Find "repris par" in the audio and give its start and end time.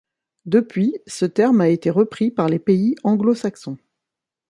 1.91-2.49